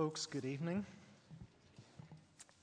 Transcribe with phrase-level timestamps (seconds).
[0.00, 0.86] Folks, good evening.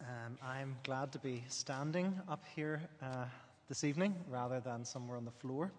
[0.01, 3.25] Um, I'm glad to be standing up here uh,
[3.69, 5.71] this evening rather than somewhere on the floor.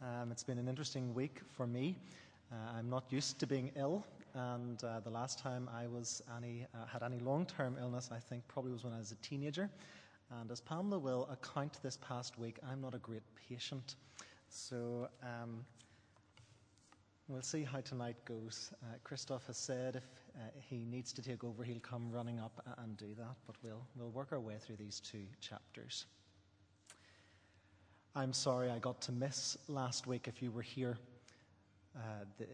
[0.00, 1.94] Um, it's been an interesting week for me.
[2.50, 6.66] Uh, I'm not used to being ill, and uh, the last time I was any,
[6.74, 9.68] uh, had any long term illness, I think probably was when I was a teenager.
[10.40, 13.96] And as Pamela will account this past week, I'm not a great patient.
[14.48, 15.66] So um,
[17.28, 18.72] we'll see how tonight goes.
[18.82, 22.62] Uh, Christoph has said if uh, he needs to take over, he'll come running up
[22.78, 26.06] and do that, but we'll, we'll work our way through these two chapters.
[28.16, 30.96] I'm sorry I got to miss last week if you were here.
[31.96, 32.46] Uh, the,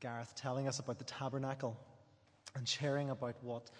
[0.00, 1.78] Gareth telling us about the tabernacle
[2.56, 3.70] and sharing about what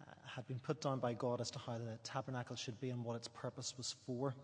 [0.00, 3.04] uh, had been put down by God as to how the tabernacle should be and
[3.04, 4.34] what its purpose was for.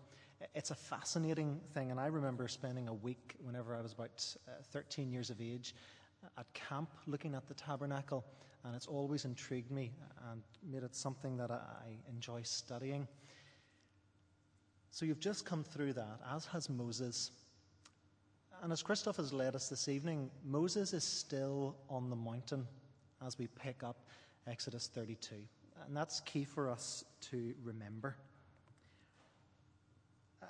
[0.53, 4.51] It's a fascinating thing, and I remember spending a week whenever I was about uh,
[4.71, 5.75] 13 years of age
[6.37, 8.25] at camp looking at the tabernacle,
[8.63, 9.93] and it's always intrigued me
[10.31, 13.07] and made it something that I enjoy studying.
[14.91, 17.31] So you've just come through that, as has Moses.
[18.63, 22.65] And as Christoph has led us this evening, Moses is still on the mountain
[23.25, 23.97] as we pick up
[24.47, 25.35] Exodus 32.
[25.85, 28.15] And that's key for us to remember.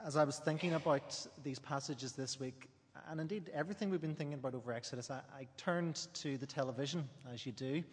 [0.06, 2.70] As I was thinking about these passages this week,
[3.10, 7.08] and indeed everything we've been thinking about over Exodus, I, I turned to the television,
[7.34, 7.84] as you do,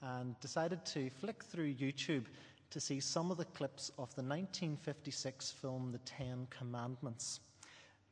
[0.00, 2.24] and decided to flick through YouTube
[2.70, 7.40] to see some of the clips of the 1956 film The Ten Commandments.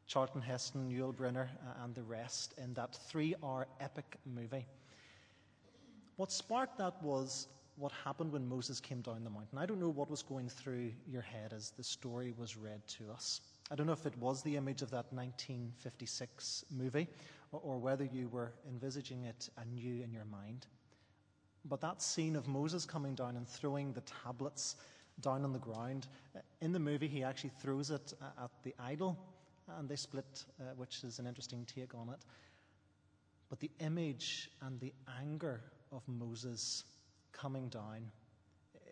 [0.07, 1.49] Charlton Heston, Yul Brynner,
[1.85, 4.67] and the rest in that three hour epic movie.
[6.17, 9.57] What sparked that was what happened when Moses came down the mountain.
[9.57, 13.11] I don't know what was going through your head as the story was read to
[13.13, 13.41] us.
[13.71, 17.07] I don't know if it was the image of that 1956 movie
[17.53, 20.67] or, or whether you were envisaging it anew in your mind.
[21.65, 24.77] But that scene of Moses coming down and throwing the tablets
[25.21, 26.09] down on the ground,
[26.61, 29.19] in the movie, he actually throws it at the idol
[29.79, 32.25] and they split, uh, which is an interesting take on it.
[33.51, 35.61] But the image and the anger
[35.93, 36.85] of Moses
[37.33, 38.11] coming down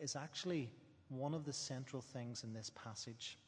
[0.00, 0.70] is actually
[1.08, 3.38] one of the central things in this passage.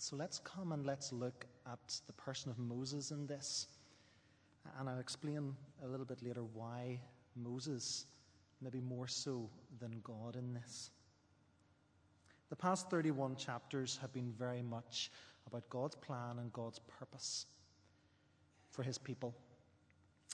[0.00, 3.66] So let's come and let's look at the person of Moses in this.
[4.78, 6.98] And I'll explain a little bit later why
[7.36, 8.06] Moses,
[8.62, 10.90] maybe more so than God in this.
[12.48, 15.10] The past 31 chapters have been very much
[15.46, 17.44] about God's plan and God's purpose
[18.70, 19.34] for his people.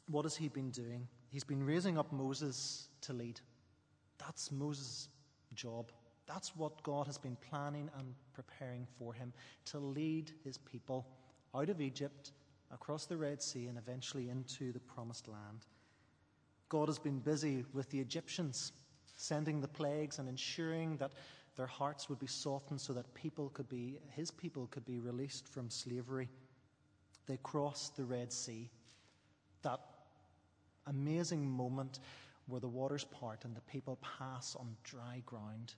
[0.08, 1.08] What has he been doing?
[1.28, 3.40] He's been raising up Moses to lead.
[4.18, 5.08] That's Moses'
[5.54, 5.90] job.
[6.26, 9.32] That's what God has been planning and preparing for him
[9.66, 11.06] to lead his people
[11.54, 12.32] out of Egypt,
[12.72, 15.66] across the Red Sea, and eventually into the promised land.
[16.68, 18.72] God has been busy with the Egyptians,
[19.14, 21.12] sending the plagues and ensuring that
[21.56, 25.48] their hearts would be softened so that people could be, his people could be released
[25.48, 26.28] from slavery.
[27.26, 28.68] They crossed the Red Sea.
[29.62, 29.80] That
[30.86, 32.00] amazing moment
[32.46, 35.74] where the waters part and the people pass on dry ground.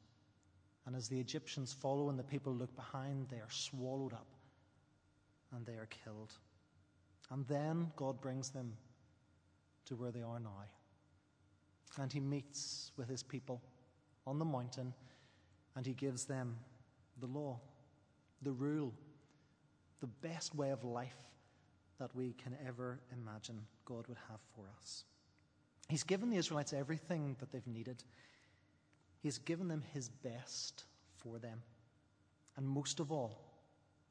[0.89, 4.27] And as the Egyptians follow and the people look behind, they are swallowed up
[5.55, 6.33] and they are killed.
[7.31, 8.73] And then God brings them
[9.85, 10.65] to where they are now.
[12.01, 13.61] And he meets with his people
[14.27, 14.95] on the mountain
[15.77, 16.57] and he gives them
[17.21, 17.61] the law,
[18.41, 18.95] the rule,
[20.01, 21.19] the best way of life
[22.01, 25.05] that we can ever imagine God would have for us.
[25.91, 28.05] He's given the Israelites everything that they've needed.
[29.21, 30.85] He's given them his best
[31.17, 31.63] for them.
[32.57, 33.39] And most of all,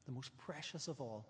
[0.06, 1.26] the most precious of all,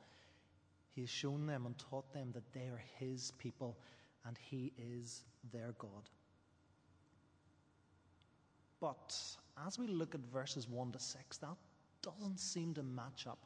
[0.94, 3.76] he has shown them and taught them that they are his people
[4.24, 6.10] and he is their God.
[8.80, 9.16] But
[9.66, 11.56] as we look at verses 1 to 6, that
[12.02, 13.38] doesn't seem to match up.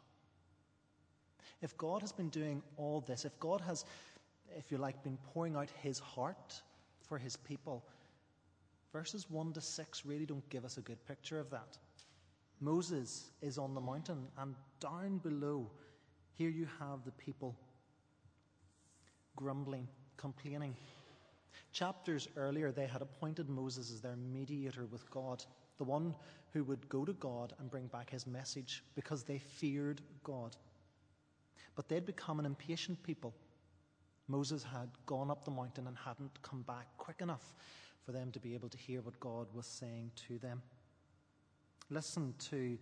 [1.62, 3.84] If God has been doing all this, if God has,
[4.56, 6.60] if you like, been pouring out his heart
[7.06, 7.84] for his people,
[8.92, 11.78] verses 1 to 6 really don't give us a good picture of that.
[12.60, 15.70] Moses is on the mountain, and down below,
[16.34, 17.56] here you have the people
[19.36, 20.76] grumbling, complaining,
[21.72, 25.42] Chapters earlier, they had appointed Moses as their mediator with God,
[25.78, 26.14] the one
[26.52, 30.54] who would go to God and bring back his message because they feared God.
[31.74, 33.34] But they'd become an impatient people.
[34.28, 37.54] Moses had gone up the mountain and hadn't come back quick enough
[38.04, 40.62] for them to be able to hear what God was saying to them.
[41.90, 42.78] Listen to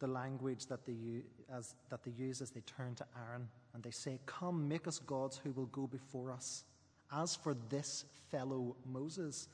[0.00, 1.22] the language that they,
[1.54, 4.98] as, that they use as they turn to Aaron and they say, Come, make us
[4.98, 6.64] gods who will go before us.
[7.12, 9.48] As for this fellow Moses,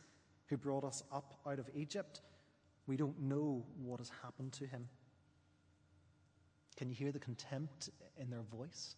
[0.46, 2.20] who brought us up out of Egypt,
[2.86, 4.88] we don't know what has happened to him.
[6.76, 8.96] Can you hear the contempt in their voice?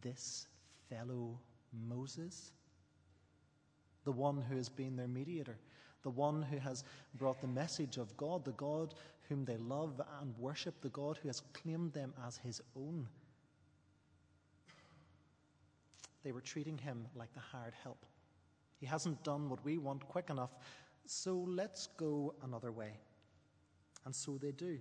[0.00, 0.48] This
[0.88, 1.38] fellow
[1.86, 2.52] Moses?
[4.04, 5.56] The one who has been their mediator,
[6.02, 6.84] the one who has
[7.14, 8.94] brought the message of God, the God
[9.28, 13.08] whom they love and worship, the God who has claimed them as his own.
[16.22, 18.04] They were treating him like the hired help.
[18.78, 20.50] He hasn't done what we want quick enough,
[21.06, 22.92] so let's go another way.
[24.04, 24.78] And so they do.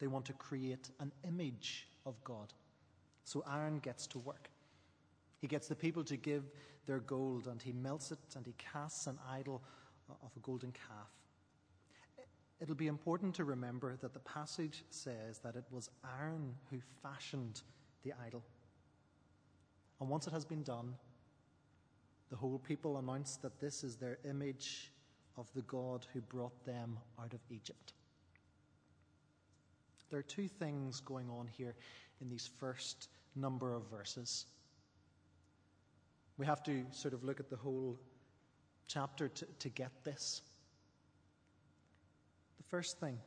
[0.00, 2.52] They want to create an image of God.
[3.24, 4.50] So Aaron gets to work.
[5.44, 6.44] He gets the people to give
[6.86, 9.62] their gold, and he melts it, and he casts an idol
[10.08, 11.10] of a golden calf.
[12.62, 17.60] It'll be important to remember that the passage says that it was Aaron who fashioned
[18.04, 18.42] the idol.
[20.00, 20.94] And once it has been done,
[22.30, 24.92] the whole people announce that this is their image
[25.36, 27.92] of the God who brought them out of Egypt.
[30.08, 31.74] There are two things going on here
[32.22, 34.46] in these first number of verses.
[36.36, 37.98] We have to sort of look at the whole
[38.88, 40.42] chapter to, to get this.
[42.58, 43.18] The first thing,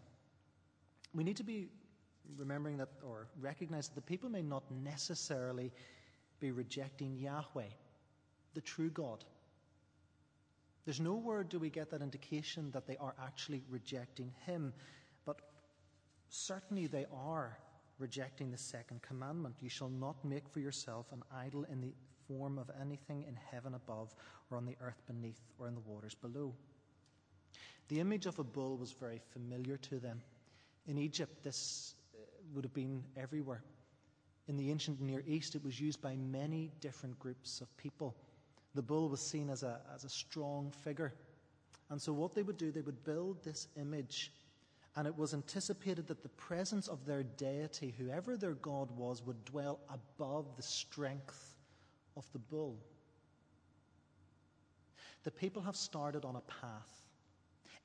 [1.13, 1.69] we need to be
[2.35, 5.71] remembering that or recognize that the people may not necessarily
[6.39, 7.69] be rejecting Yahweh,
[8.53, 9.23] the true God.
[10.85, 14.73] There's nowhere do we get that indication that they are actually rejecting Him,
[15.25, 15.41] but
[16.29, 17.57] certainly they are
[17.99, 19.55] rejecting the second commandment.
[19.59, 21.93] You shall not make for yourself an idol in the
[22.27, 24.13] form of anything in heaven above,
[24.49, 26.53] or on the earth beneath, or in the waters below.
[27.89, 30.21] The image of a bull was very familiar to them.
[30.87, 32.19] In Egypt, this uh,
[32.53, 33.63] would have been everywhere.
[34.47, 38.15] In the ancient Near East, it was used by many different groups of people.
[38.75, 41.13] The bull was seen as a, as a strong figure.
[41.89, 44.31] And so, what they would do, they would build this image.
[44.95, 49.45] And it was anticipated that the presence of their deity, whoever their God was, would
[49.45, 51.46] dwell above the strength
[52.17, 52.77] of the bull.
[55.23, 57.03] The people have started on a path.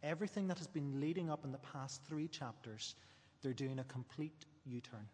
[0.03, 2.97] Everything that has been leading up in the past three chapters,
[3.43, 5.07] they're doing a complete U turn.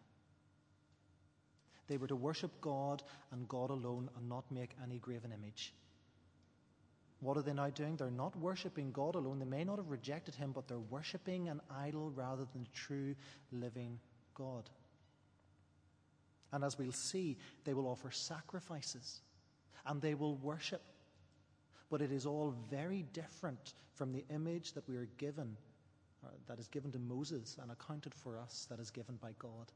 [1.87, 5.73] They were to worship God and God alone and not make any graven image.
[7.19, 7.97] What are they now doing?
[7.97, 9.39] They're not worshipping God alone.
[9.39, 13.15] They may not have rejected Him, but they're worshipping an idol rather than the true
[13.51, 13.99] living
[14.35, 14.69] God.
[16.51, 19.21] And as we'll see, they will offer sacrifices
[19.85, 20.81] and they will worship.
[21.89, 25.55] But it is all very different from the image that we are given,
[26.23, 29.71] uh, that is given to Moses and accounted for us, that is given by God.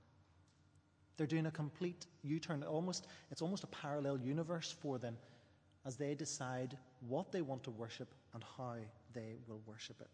[1.18, 2.64] They're doing a complete U turn.
[2.64, 5.18] Almost, it's almost a parallel universe for them
[5.86, 6.78] as they decide
[7.08, 8.76] what they want to worship and how
[9.14, 10.10] they will worship it.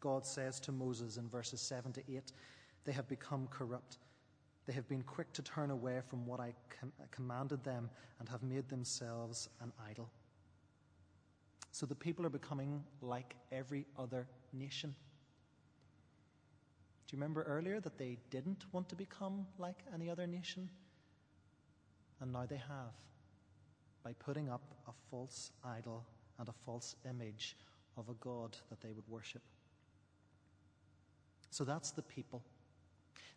[0.00, 2.32] God says to Moses in verses 7 to 8,
[2.84, 3.96] They have become corrupt.
[4.66, 8.42] They have been quick to turn away from what I com- commanded them and have
[8.42, 10.10] made themselves an idol.
[11.72, 14.94] So the people are becoming like every other nation.
[17.06, 20.70] Do you remember earlier that they didn't want to become like any other nation?
[22.20, 22.94] And now they have
[24.02, 26.04] by putting up a false idol
[26.38, 27.56] and a false image
[27.96, 29.42] of a God that they would worship.
[31.50, 32.42] So that's the people.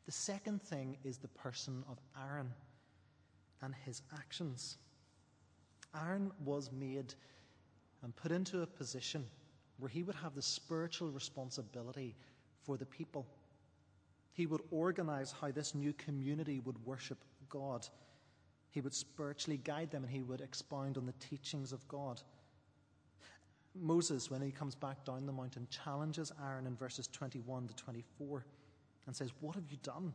[0.08, 2.54] The second thing is the person of Aaron
[3.62, 4.78] and his actions.
[5.94, 7.14] Aaron was made
[8.02, 9.26] and put into a position
[9.80, 12.16] where he would have the spiritual responsibility
[12.64, 13.28] for the people.
[14.32, 17.18] He would organize how this new community would worship
[17.50, 17.86] God.
[18.70, 22.22] He would spiritually guide them and he would expound on the teachings of God.
[23.76, 28.46] Moses, when he comes back down the mountain, challenges Aaron in verses 21 to 24
[29.08, 30.14] and says, What have you done?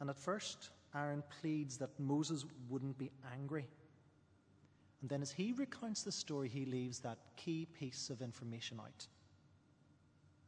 [0.00, 3.66] And at first, Aaron pleads that Moses wouldn't be angry.
[5.00, 9.06] And then, as he recounts the story, he leaves that key piece of information out.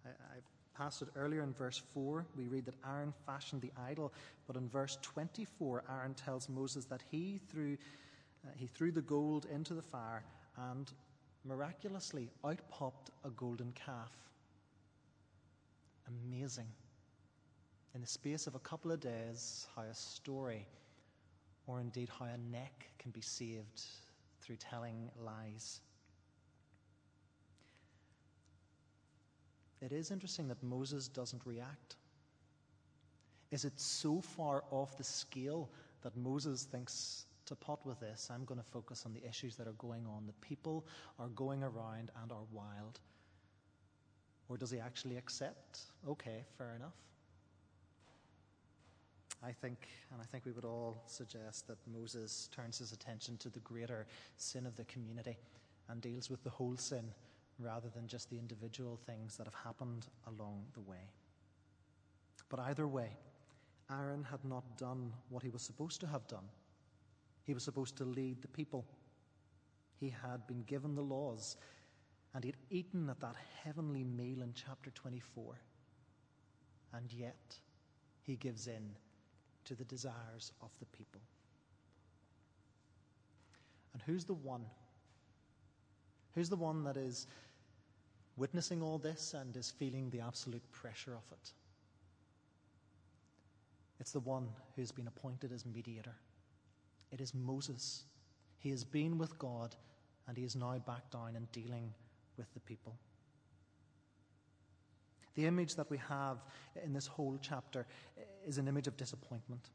[0.04, 0.38] I, I
[0.76, 2.26] passed it earlier in verse 4.
[2.36, 4.12] We read that Aaron fashioned the idol,
[4.46, 7.76] but in verse 24, Aaron tells Moses that he threw,
[8.44, 10.22] uh, he threw the gold into the fire
[10.72, 10.90] and
[11.44, 14.12] miraculously out popped a golden calf.
[16.26, 16.66] Amazing
[17.94, 20.66] in the space of a couple of days how a story,
[21.66, 23.82] or indeed how a neck, can be saved
[24.40, 25.80] through telling lies.
[29.80, 31.96] It is interesting that Moses doesn't react.
[33.50, 35.70] Is it so far off the scale
[36.02, 39.66] that Moses thinks to pot with this, I'm going to focus on the issues that
[39.66, 40.24] are going on.
[40.26, 40.86] The people
[41.18, 43.00] are going around and are wild.
[44.48, 45.80] Or does he actually accept?
[46.08, 46.94] Okay, fair enough.
[49.42, 53.48] I think, and I think we would all suggest that Moses turns his attention to
[53.48, 54.06] the greater
[54.36, 55.38] sin of the community
[55.88, 57.10] and deals with the whole sin
[57.58, 61.10] rather than just the individual things that have happened along the way.
[62.48, 63.16] But either way,
[63.90, 66.48] Aaron had not done what he was supposed to have done.
[67.44, 68.84] He was supposed to lead the people.
[69.98, 71.56] He had been given the laws
[72.34, 75.58] and he had eaten at that heavenly meal in chapter 24.
[76.92, 77.58] And yet,
[78.22, 78.90] he gives in
[79.64, 81.20] to the desires of the people.
[83.92, 84.64] And who's the one?
[86.34, 87.26] Who's the one that is
[88.36, 91.52] witnessing all this and is feeling the absolute pressure of it?
[93.98, 96.14] It's the one who's been appointed as mediator.
[97.12, 98.04] It is Moses.
[98.58, 99.74] He has been with God
[100.26, 101.92] and he is now back down and dealing
[102.36, 102.94] with the people.
[105.34, 106.38] The image that we have
[106.84, 107.86] in this whole chapter
[108.46, 109.70] is an image of disappointment.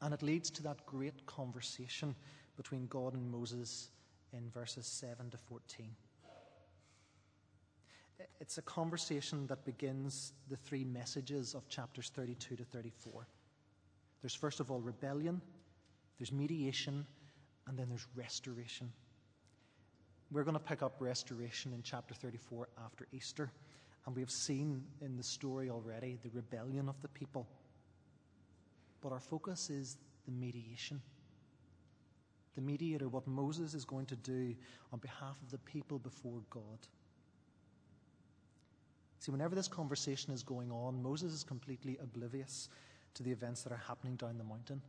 [0.00, 2.14] And it leads to that great conversation
[2.56, 3.90] between God and Moses
[4.32, 5.90] in verses 7 to 14.
[8.40, 13.26] It's a conversation that begins the three messages of chapters 32 to 34.
[14.20, 15.40] There's first of all rebellion,
[16.18, 17.06] there's mediation,
[17.66, 18.92] and then there's restoration.
[20.30, 23.50] We're going to pick up restoration in chapter 34 after Easter.
[24.06, 27.46] And we have seen in the story already the rebellion of the people.
[29.00, 29.96] But our focus is
[30.26, 31.00] the mediation.
[32.54, 34.54] The mediator, what Moses is going to do
[34.92, 36.78] on behalf of the people before God.
[39.18, 42.68] See, whenever this conversation is going on, Moses is completely oblivious
[43.14, 44.82] to the events that are happening down the mountain.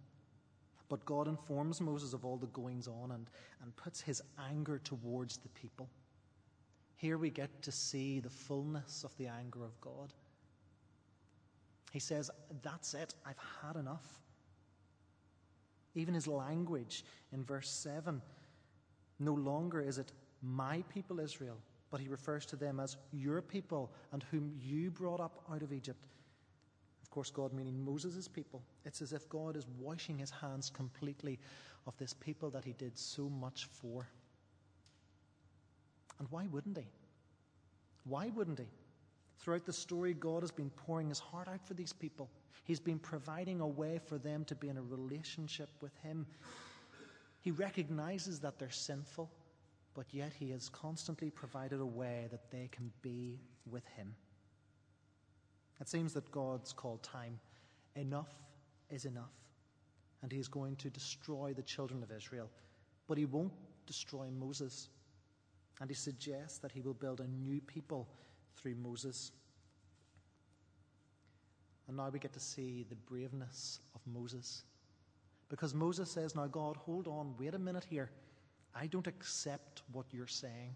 [0.90, 3.28] But God informs Moses of all the goings on and,
[3.64, 5.90] and puts his anger towards the people.
[6.96, 10.14] Here we get to see the fullness of the anger of God.
[11.92, 14.22] He says, That's it, I've had enough.
[15.94, 18.22] Even his language in verse 7
[19.20, 20.12] no longer is it
[20.42, 21.58] my people Israel,
[21.90, 25.72] but he refers to them as your people and whom you brought up out of
[25.72, 26.08] Egypt.
[27.02, 28.62] Of course, God meaning Moses' people.
[28.84, 31.40] It's as if God is washing his hands completely
[31.88, 34.08] of this people that he did so much for.
[36.20, 36.88] And why wouldn't he?
[38.06, 38.68] Why wouldn't he?
[39.40, 42.30] Throughout the story, God has been pouring his heart out for these people.
[42.64, 46.26] He's been providing a way for them to be in a relationship with him.
[47.42, 49.30] He recognizes that they're sinful,
[49.94, 54.16] but yet he has constantly provided a way that they can be with him.
[55.80, 57.40] It seems that God's called time
[57.96, 58.34] enough
[58.90, 59.34] is enough,
[60.22, 62.50] and he is going to destroy the children of Israel,
[63.08, 63.54] but he won't
[63.86, 64.90] destroy Moses.
[65.82, 68.08] And he suggests that he will build a new people
[68.56, 69.32] through Moses.
[71.88, 74.64] And now we get to see the braveness of Moses.
[75.50, 78.10] Because Moses says, Now, God, hold on, wait a minute here.
[78.74, 80.76] I don't accept what you're saying.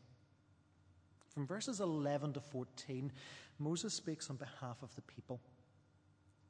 [1.29, 3.11] From verses 11 to 14,
[3.59, 5.39] Moses speaks on behalf of the people.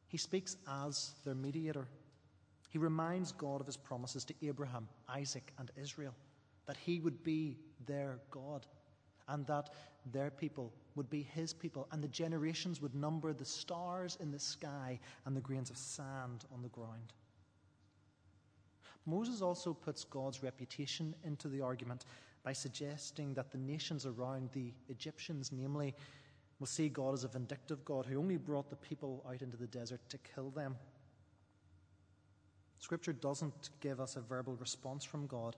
[0.07, 1.87] He speaks as their mediator.
[2.69, 6.13] He reminds God of his promises to Abraham, Isaac, and Israel
[6.65, 8.65] that he would be their God
[9.27, 9.69] and that
[10.11, 14.39] their people would be his people and the generations would number the stars in the
[14.39, 17.13] sky and the grains of sand on the ground.
[19.05, 22.05] Moses also puts God's reputation into the argument
[22.43, 25.93] by suggesting that the nations around the Egyptians, namely,
[26.59, 29.67] will see God as a vindictive God who only brought the people out into the
[29.67, 30.75] desert to kill them.
[32.79, 35.55] Scripture doesn't give us a verbal response from God,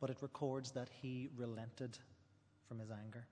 [0.00, 1.98] but it records that he relented
[2.68, 3.26] from his anger.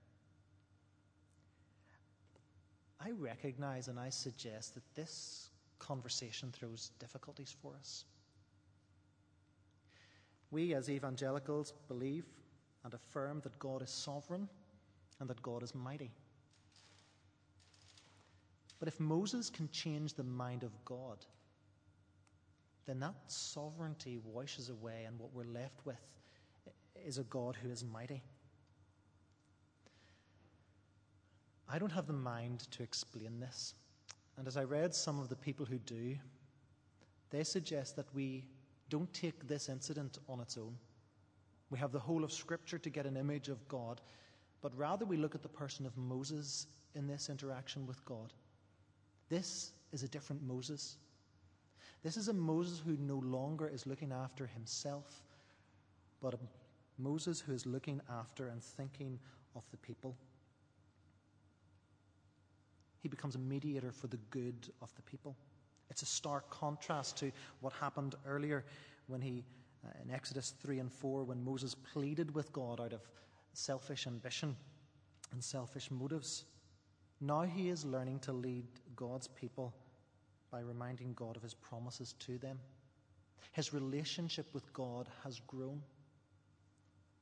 [2.99, 8.05] I recognize and I suggest that this conversation throws difficulties for us.
[10.51, 12.25] We, as evangelicals, believe
[12.83, 14.47] and affirm that God is sovereign
[15.19, 16.11] and that God is mighty.
[18.79, 21.25] But if Moses can change the mind of God,
[22.85, 26.01] then that sovereignty washes away, and what we're left with
[27.05, 28.21] is a God who is mighty.
[31.69, 33.73] I don't have the mind to explain this.
[34.37, 36.15] And as I read some of the people who do,
[37.29, 38.45] they suggest that we
[38.89, 40.75] don't take this incident on its own.
[41.69, 44.01] We have the whole of Scripture to get an image of God,
[44.61, 48.33] but rather we look at the person of Moses in this interaction with God.
[49.29, 50.97] This is a different Moses.
[52.03, 55.23] This is a Moses who no longer is looking after himself,
[56.21, 56.39] but a
[56.97, 59.19] Moses who is looking after and thinking
[59.55, 60.15] of the people.
[62.99, 65.35] He becomes a mediator for the good of the people.
[65.89, 68.63] It's a stark contrast to what happened earlier
[69.07, 69.43] when he,
[69.85, 73.01] uh, in Exodus 3 and 4, when Moses pleaded with God out of
[73.53, 74.55] selfish ambition
[75.31, 76.45] and selfish motives.
[77.19, 79.73] Now he is learning to lead God's people
[80.51, 82.59] by reminding God of his promises to them.
[83.51, 85.81] His relationship with God has grown.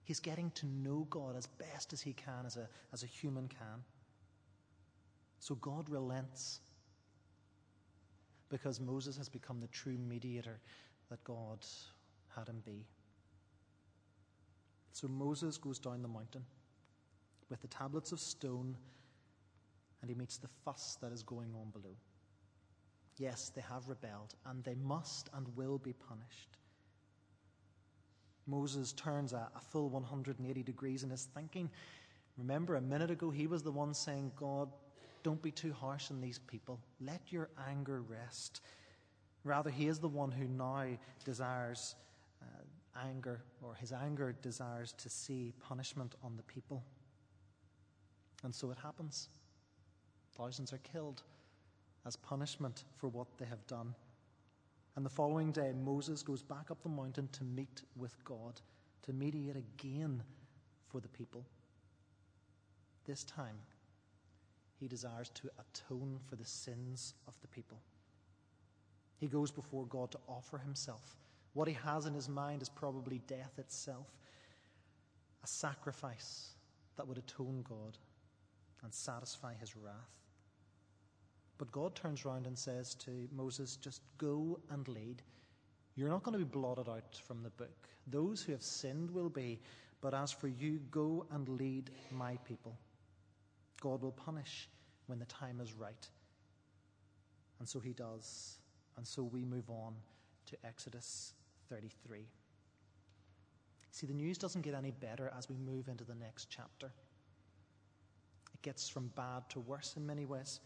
[0.04, 3.48] He's getting to know God as best as he can, as a, as a human
[3.48, 3.84] can.
[5.40, 6.60] So God relents
[8.50, 10.60] because Moses has become the true mediator
[11.10, 11.66] that God
[12.36, 12.86] had him be.
[14.92, 16.44] So Moses goes down the mountain
[17.50, 18.76] with the tablets of stone
[20.02, 21.96] and he meets the fuss that is going on below.
[23.18, 26.58] Yes, they have rebelled and they must and will be punished.
[28.52, 31.70] Moses turns a, a full 180 degrees in his thinking.
[32.38, 34.70] Remember, a minute ago, he was the one saying, God,
[35.24, 36.80] don't be too harsh on these people.
[37.00, 38.62] Let your anger rest.
[39.46, 40.86] Rather, he is the one who now
[41.24, 41.96] desires
[42.42, 46.84] uh, anger, or his anger desires to see punishment on the people.
[48.44, 49.30] And so it happens.
[50.38, 51.22] Thousands are killed
[52.06, 53.94] as punishment for what they have done.
[54.96, 58.60] And the following day, Moses goes back up the mountain to meet with God,
[59.04, 60.22] to mediate again
[60.88, 61.46] for the people.
[63.06, 63.56] This time,
[64.80, 67.80] he desires to atone for the sins of the people.
[69.20, 71.16] He goes before God to offer himself.
[71.54, 74.08] What he has in his mind is probably death itself,
[75.44, 76.50] a sacrifice
[76.98, 77.98] that would atone God
[78.84, 80.21] and satisfy his wrath.
[81.62, 85.22] But God turns around and says to Moses, Just go and lead.
[85.96, 87.88] You're not going to be blotted out from the book.
[88.08, 89.60] Those who have sinned will be,
[90.02, 92.76] but as for you, go and lead my people.
[93.80, 94.70] God will punish
[95.06, 96.10] when the time is right.
[97.60, 98.58] And so he does.
[98.98, 99.94] And so we move on
[100.48, 101.34] to Exodus
[101.70, 102.26] 33.
[103.92, 106.88] See, the news doesn't get any better as we move into the next chapter.
[108.52, 110.60] It gets from bad to worse in many ways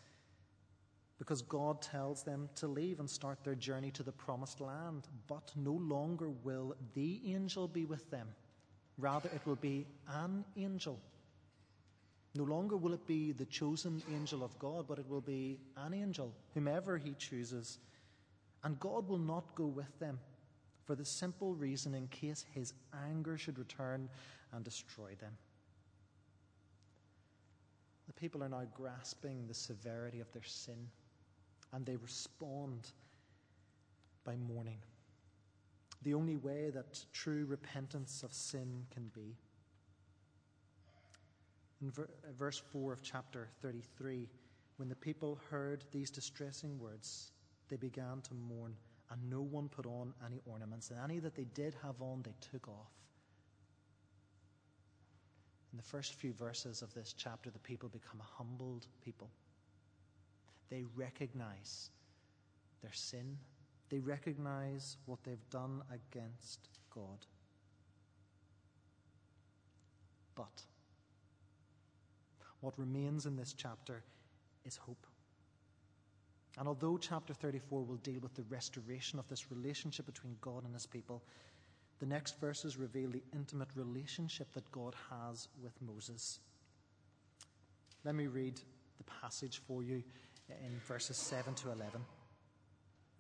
[1.17, 5.07] because God tells them to leave and start their journey to the promised land.
[5.27, 8.27] But no longer will the angel be with them,
[8.97, 10.99] rather, it will be an angel
[12.35, 15.93] no longer will it be the chosen angel of God, but it will be an
[15.93, 17.79] angel, whomever he chooses.
[18.63, 20.19] And God will not go with them
[20.83, 22.73] for the simple reason in case his
[23.07, 24.09] anger should return
[24.51, 25.31] and destroy them.
[28.07, 30.89] The people are now grasping the severity of their sin,
[31.73, 32.91] and they respond
[34.23, 34.79] by mourning.
[36.03, 39.35] The only way that true repentance of sin can be.
[41.81, 42.03] In uh,
[42.37, 44.29] verse 4 of chapter 33,
[44.77, 47.31] when the people heard these distressing words,
[47.69, 48.75] they began to mourn,
[49.11, 52.35] and no one put on any ornaments, and any that they did have on, they
[52.51, 52.91] took off.
[55.71, 59.29] In the first few verses of this chapter, the people become a humbled people.
[60.69, 61.89] They recognize
[62.81, 63.37] their sin,
[63.89, 67.25] they recognize what they've done against God.
[70.35, 70.63] But
[72.61, 74.03] what remains in this chapter
[74.65, 75.05] is hope.
[76.57, 80.73] And although chapter 34 will deal with the restoration of this relationship between God and
[80.73, 81.21] his people,
[81.99, 86.39] the next verses reveal the intimate relationship that God has with Moses.
[88.03, 88.59] Let me read
[88.97, 90.03] the passage for you
[90.49, 92.01] in verses 7 to 11.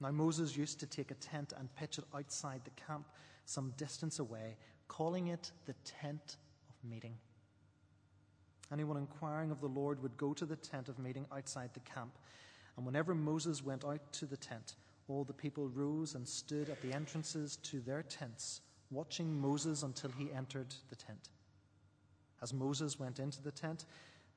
[0.01, 3.07] Now, Moses used to take a tent and pitch it outside the camp
[3.45, 4.57] some distance away,
[4.87, 6.37] calling it the tent
[6.69, 7.15] of meeting.
[8.71, 12.17] Anyone inquiring of the Lord would go to the tent of meeting outside the camp.
[12.75, 14.75] And whenever Moses went out to the tent,
[15.07, 20.11] all the people rose and stood at the entrances to their tents, watching Moses until
[20.17, 21.29] he entered the tent.
[22.41, 23.85] As Moses went into the tent,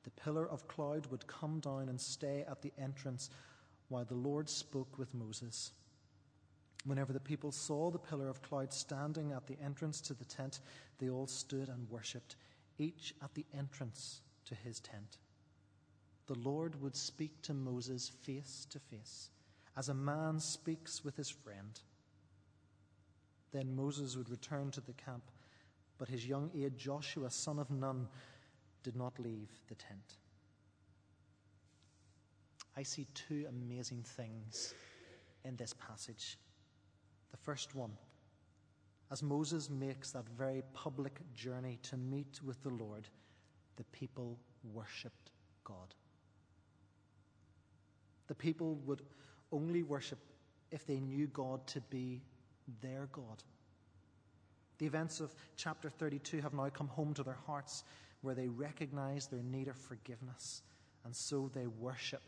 [0.08, 3.28] the pillar of cloud would come down and stay at the entrance
[3.88, 5.72] while the Lord spoke with Moses.
[6.86, 10.60] Whenever the people saw the pillar of cloud standing at the entrance to the tent,
[10.98, 12.36] they all stood and worshipped
[12.78, 15.18] each at the entrance to his tent.
[16.26, 19.28] The Lord would speak to Moses face to face,
[19.76, 21.78] as a man speaks with his friend.
[23.52, 25.24] Then Moses would return to the camp,
[25.98, 28.08] but his young aide Joshua, son of Nun,
[28.88, 30.16] did not leave the tent.
[32.74, 34.72] I see two amazing things
[35.44, 36.38] in this passage.
[37.30, 37.90] The first one,
[39.10, 43.10] as Moses makes that very public journey to meet with the Lord,
[43.76, 44.38] the people
[44.72, 45.32] worshipped
[45.64, 45.94] God.
[48.26, 49.02] The people would
[49.52, 50.18] only worship
[50.70, 52.22] if they knew God to be
[52.80, 53.42] their God.
[54.78, 57.84] The events of chapter 32 have now come home to their hearts
[58.22, 60.62] where they recognize their need of forgiveness,
[61.04, 62.22] and so they worship.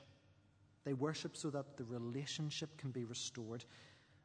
[0.84, 3.64] They worship so that the relationship can be restored,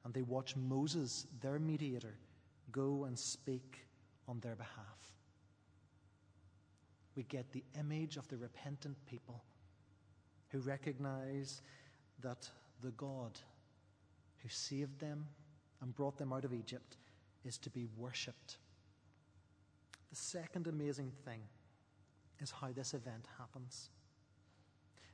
[0.04, 2.16] and they watch Moses, their mediator,
[2.72, 3.88] go and speak
[4.28, 5.14] on their behalf.
[7.16, 9.44] We get the image of the repentant people
[10.50, 11.62] who recognize
[12.22, 12.50] that
[12.82, 13.40] the God
[14.44, 15.26] who saved them
[15.82, 16.98] and brought them out of Egypt
[17.44, 18.58] is to be worshipped.
[20.10, 21.42] The second amazing thing
[22.40, 23.90] is how this event happens.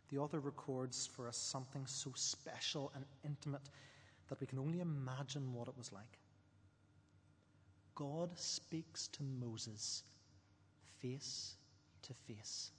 [0.09, 3.69] The author records for us something so special and intimate
[4.27, 6.19] that we can only imagine what it was like.
[7.95, 10.03] God speaks to Moses
[10.99, 11.55] face
[12.03, 12.71] to face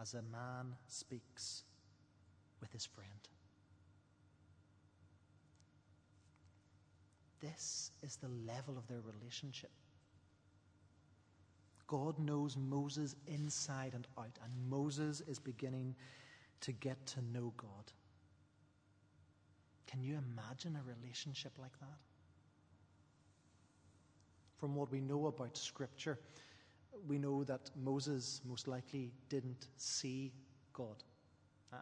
[0.00, 1.64] as a man speaks
[2.60, 3.10] with his friend.
[7.40, 9.70] This is the level of their relationship.
[11.92, 15.94] God knows Moses inside and out, and Moses is beginning
[16.62, 17.92] to get to know God.
[19.86, 21.98] Can you imagine a relationship like that?
[24.58, 26.18] From what we know about Scripture,
[27.06, 30.32] we know that Moses most likely didn't see
[30.72, 31.04] God.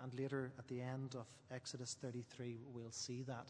[0.03, 3.47] And later at the end of Exodus 33, we'll see that.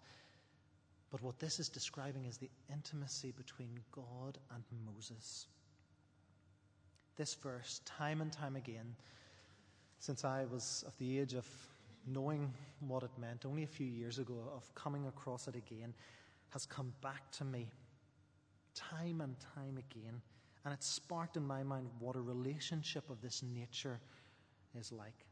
[1.11, 5.47] But what this is describing is the intimacy between God and Moses.
[7.21, 8.97] This verse, time and time again,
[9.99, 11.47] since I was of the age of
[12.07, 12.51] knowing
[12.89, 15.93] what it meant only a few years ago, of coming across it again,
[16.49, 17.71] has come back to me
[18.75, 20.23] time and time again.
[20.65, 24.01] And it sparked in my mind what a relationship of this nature
[24.75, 25.27] is like.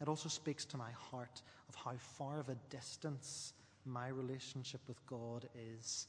[0.00, 3.52] It also speaks to my heart of how far of a distance
[3.84, 5.48] my relationship with God
[5.78, 6.08] is,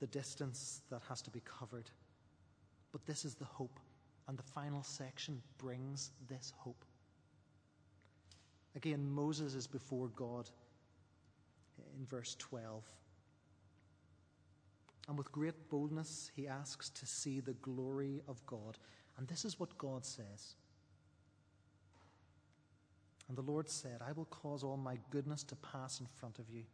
[0.00, 1.92] the distance that has to be covered.
[2.92, 3.78] But this is the hope,
[4.28, 6.84] and the final section brings this hope.
[8.76, 10.48] Again, Moses is before God
[11.98, 12.84] in verse 12.
[15.08, 18.78] And with great boldness, he asks to see the glory of God.
[19.18, 20.54] And this is what God says.
[23.28, 26.50] And the Lord said, I will cause all my goodness to pass in front of
[26.50, 26.64] you,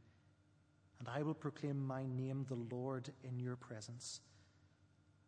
[0.98, 4.20] and I will proclaim my name, the Lord, in your presence.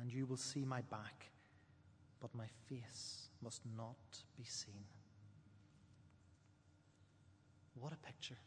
[0.00, 1.30] and you will see my back,
[2.20, 3.96] but my face must not
[4.36, 4.84] be seen.
[7.74, 8.38] What a picture!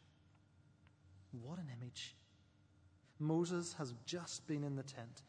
[1.42, 2.14] What an image!
[3.18, 5.22] Moses has just been in the tent.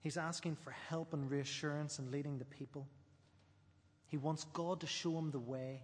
[0.00, 2.86] He's asking for help and reassurance and leading the people.
[4.06, 5.82] He wants God to show him the way.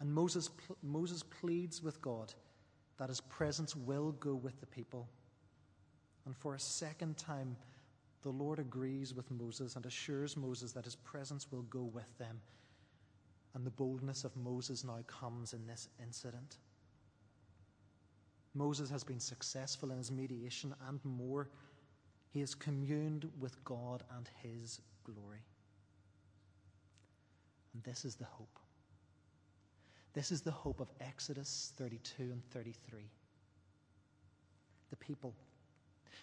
[0.00, 0.50] And Moses,
[0.82, 2.34] Moses pleads with God
[2.98, 5.08] that his presence will go with the people.
[6.26, 7.56] And for a second time,
[8.22, 12.40] the Lord agrees with Moses and assures Moses that his presence will go with them.
[13.54, 16.56] And the boldness of Moses now comes in this incident.
[18.54, 21.48] Moses has been successful in his mediation and more.
[22.32, 25.44] He has communed with God and his glory.
[27.74, 28.58] And this is the hope.
[30.12, 33.02] This is the hope of Exodus 32 and 33.
[34.90, 35.34] The people.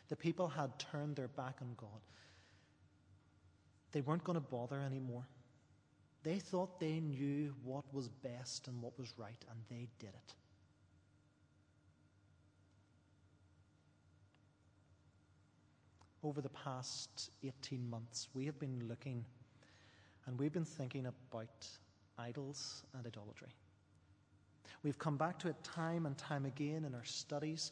[0.09, 2.01] The people had turned their back on God.
[3.91, 5.25] They weren't going to bother anymore.
[6.23, 10.33] They thought they knew what was best and what was right, and they did it.
[16.21, 19.23] Over the past 18 months, we have been looking
[20.29, 21.67] and we've been thinking about
[22.19, 23.47] idols and idolatry.
[24.83, 27.71] We've come back to it time and time again in our studies,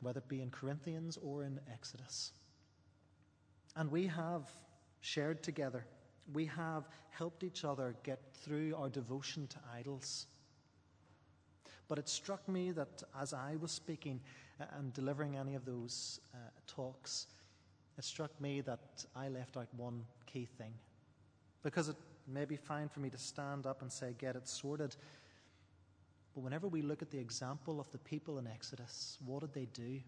[0.00, 2.32] whether it be in Corinthians or in Exodus.
[3.76, 4.48] And we have
[5.00, 5.84] shared together,
[6.32, 10.26] we have helped each other get through our devotion to idols.
[11.88, 14.20] But it struck me that as I was speaking
[14.76, 17.26] and delivering any of those uh, talks,
[17.98, 20.72] it struck me that I left out one key thing.
[21.62, 24.96] Because it may be fine for me to stand up and say, get it sorted.
[26.34, 29.66] But whenever we look at the example of the people in Exodus, what did they
[29.66, 30.00] do?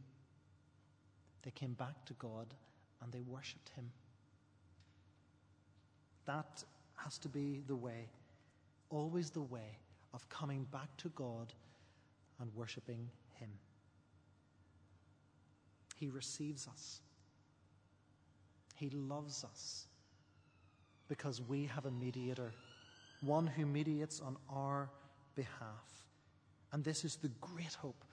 [1.43, 2.53] They came back to God
[3.01, 3.91] and they worshipped Him.
[6.27, 6.65] That
[6.97, 8.09] has to be the way,
[8.91, 9.79] always the way
[10.13, 11.53] of coming back to God
[12.41, 13.51] and worshipping Him.
[15.95, 17.01] He receives us,
[18.75, 19.87] He loves us
[21.09, 22.53] because we have a mediator,
[23.21, 24.91] one who mediates on our
[25.37, 26.06] behalf.
[26.73, 28.05] And this is the great hope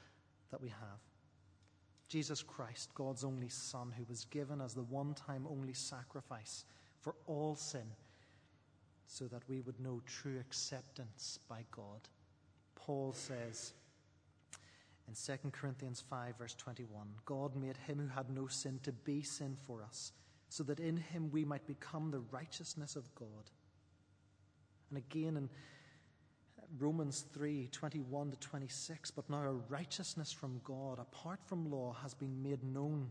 [0.51, 0.99] that we have.
[2.07, 6.65] Jesus Christ, God's only Son, who was given as the one time only sacrifice
[7.01, 7.87] for all sin,
[9.07, 12.07] so that we would know true acceptance by God.
[12.75, 13.73] Paul says
[15.07, 19.21] in 2 Corinthians 5, verse 21 God made him who had no sin to be
[19.21, 20.11] sin for us,
[20.49, 23.49] so that in him we might become the righteousness of God.
[24.89, 25.49] And again in
[26.79, 29.11] Romans 3 21 to 26.
[29.11, 33.09] But now a righteousness from God, apart from law, has been made known,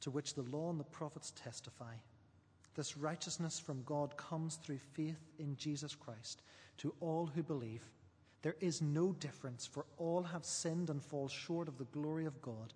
[0.00, 1.94] to which the law and the prophets testify.
[2.74, 6.42] This righteousness from God comes through faith in Jesus Christ
[6.78, 7.84] to all who believe.
[8.42, 12.42] There is no difference, for all have sinned and fall short of the glory of
[12.42, 12.74] God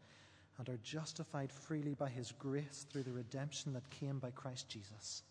[0.59, 5.23] and are justified freely by his grace through the redemption that came by Christ Jesus.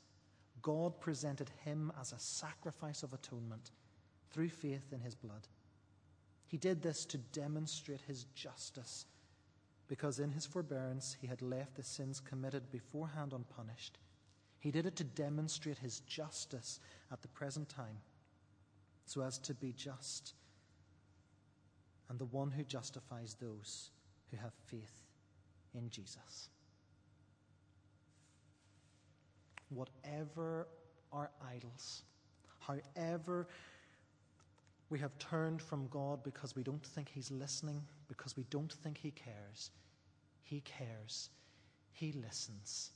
[0.61, 3.71] God presented him as a sacrifice of atonement
[4.31, 5.47] through faith in his blood.
[6.47, 9.05] He did this to demonstrate his justice,
[9.87, 13.97] because in his forbearance he had left the sins committed beforehand unpunished.
[14.59, 16.79] He did it to demonstrate his justice
[17.11, 17.97] at the present time,
[19.05, 20.33] so as to be just
[22.09, 23.91] and the one who justifies those
[24.31, 25.03] who have faith
[25.73, 26.49] in Jesus.
[29.69, 30.67] Whatever
[31.11, 32.03] our idols,
[32.59, 33.47] however
[34.89, 38.97] we have turned from God because we don't think He's listening, because we don't think
[38.97, 39.71] He cares.
[40.43, 41.29] He cares.
[41.91, 42.91] He listens.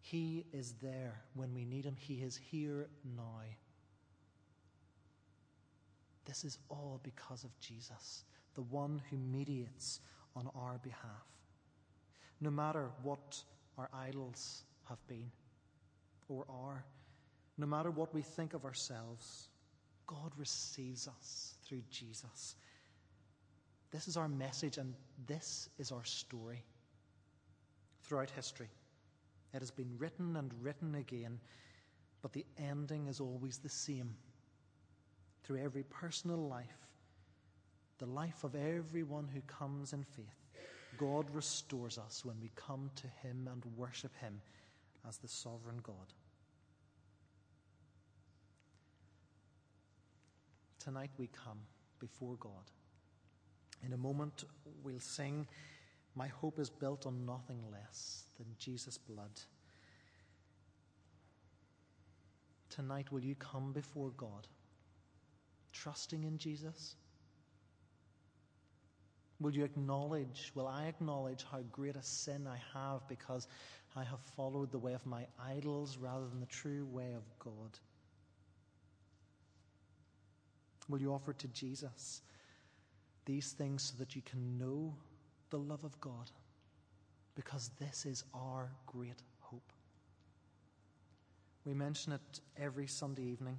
[0.00, 1.96] He is there when we need Him.
[1.98, 3.40] He is here now.
[6.24, 10.00] This is all because of Jesus, the one who mediates
[10.36, 11.26] on our behalf.
[12.40, 13.42] No matter what
[13.76, 15.30] our idols have been
[16.28, 16.84] or are,
[17.58, 19.48] no matter what we think of ourselves,
[20.06, 22.56] God receives us through Jesus.
[23.90, 24.94] This is our message, and
[25.26, 26.62] this is our story.
[28.02, 28.68] Throughout history,
[29.54, 31.38] it has been written and written again,
[32.22, 34.14] but the ending is always the same.
[35.42, 36.88] Through every personal life,
[37.98, 40.44] the life of everyone who comes in faith,
[40.98, 44.40] God restores us when we come to Him and worship Him
[45.08, 46.12] as the sovereign God.
[50.84, 51.58] Tonight we come
[51.98, 52.70] before God.
[53.84, 54.44] In a moment,
[54.82, 55.46] we'll sing,
[56.14, 59.30] My hope is built on nothing less than Jesus' blood.
[62.68, 64.46] Tonight, will you come before God,
[65.72, 66.96] trusting in Jesus?
[69.40, 73.48] Will you acknowledge, will I acknowledge how great a sin I have because
[73.96, 77.78] I have followed the way of my idols rather than the true way of God?
[80.88, 82.22] Will you offer to Jesus
[83.24, 84.94] these things so that you can know
[85.50, 86.30] the love of God?
[87.34, 89.72] Because this is our great hope.
[91.64, 93.58] We mention it every Sunday evening.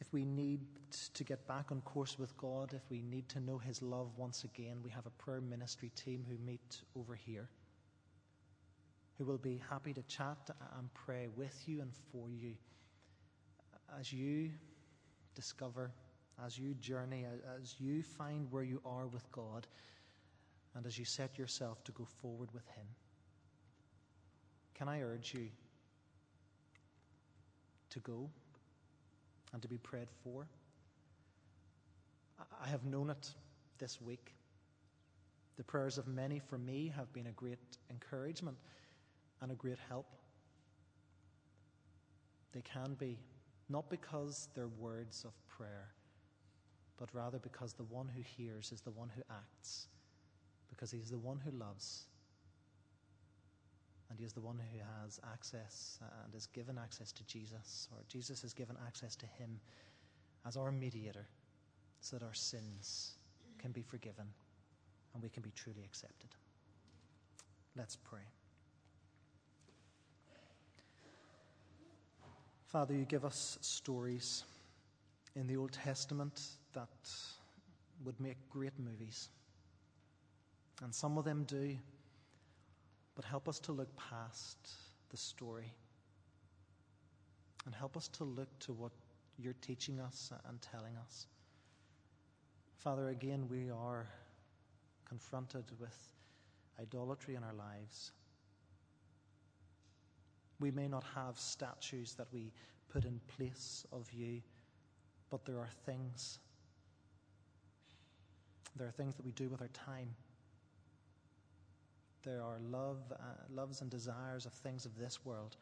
[0.00, 0.60] If we need
[1.14, 4.44] to get back on course with God, if we need to know His love once
[4.44, 7.48] again, we have a prayer ministry team who meet over here,
[9.16, 12.54] who will be happy to chat and pray with you and for you
[13.98, 14.50] as you
[15.34, 15.90] discover,
[16.44, 17.26] as you journey,
[17.60, 19.66] as you find where you are with God,
[20.74, 22.86] and as you set yourself to go forward with Him,
[24.74, 25.48] can I urge you
[27.90, 28.30] to go
[29.52, 30.46] and to be prayed for?
[32.62, 33.30] I have known it
[33.78, 34.34] this week.
[35.56, 37.58] The prayers of many for me have been a great
[37.90, 38.56] encouragement
[39.42, 40.06] and a great help.
[42.52, 43.18] They can be
[43.70, 45.88] not because they're words of prayer,
[46.98, 49.86] but rather because the one who hears is the one who acts,
[50.68, 52.06] because he's the one who loves,
[54.10, 57.98] and he is the one who has access and is given access to Jesus, or
[58.08, 59.60] Jesus has given access to him
[60.46, 61.28] as our mediator
[62.00, 63.12] so that our sins
[63.58, 64.26] can be forgiven
[65.14, 66.30] and we can be truly accepted.
[67.76, 68.22] Let's pray.
[72.70, 74.44] Father, you give us stories
[75.34, 76.40] in the Old Testament
[76.72, 76.88] that
[78.04, 79.28] would make great movies.
[80.80, 81.76] And some of them do.
[83.16, 84.56] But help us to look past
[85.08, 85.74] the story
[87.66, 88.92] and help us to look to what
[89.36, 91.26] you're teaching us and telling us.
[92.76, 94.06] Father, again, we are
[95.08, 95.96] confronted with
[96.80, 98.12] idolatry in our lives.
[100.60, 102.52] We may not have statues that we
[102.92, 104.42] put in place of you,
[105.30, 106.38] but there are things.
[108.76, 110.14] There are things that we do with our time.
[112.22, 113.16] There are love, uh,
[113.54, 115.56] loves and desires of things of this world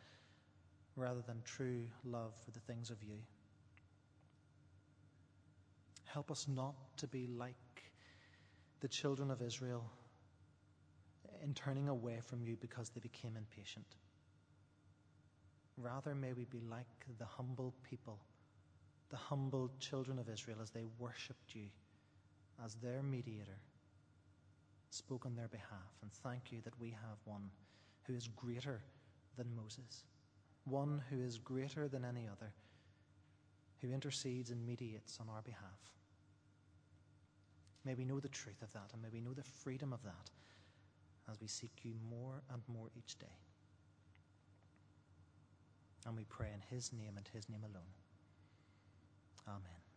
[0.96, 3.18] rather than true love for the things of you.
[6.06, 7.54] Help us not to be like
[8.80, 9.84] the children of Israel
[11.42, 13.86] in turning away from you because they became impatient.
[15.80, 16.86] Rather, may we be like
[17.18, 18.18] the humble people,
[19.10, 21.66] the humble children of Israel as they worshipped you
[22.64, 23.60] as their mediator,
[24.90, 25.94] spoke on their behalf.
[26.02, 27.50] And thank you that we have one
[28.04, 28.80] who is greater
[29.36, 30.04] than Moses,
[30.64, 32.52] one who is greater than any other,
[33.80, 35.92] who intercedes and mediates on our behalf.
[37.84, 40.30] May we know the truth of that and may we know the freedom of that
[41.30, 43.47] as we seek you more and more each day.
[46.06, 47.92] And we pray in his name and his name alone.
[49.46, 49.87] Amen.